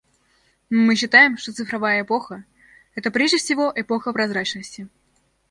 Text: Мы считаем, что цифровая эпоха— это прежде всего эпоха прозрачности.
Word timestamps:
Мы 0.71 0.95
считаем, 0.95 1.37
что 1.37 1.53
цифровая 1.53 2.01
эпоха— 2.01 2.43
это 2.95 3.11
прежде 3.11 3.37
всего 3.37 3.71
эпоха 3.75 4.11
прозрачности. 4.13 4.87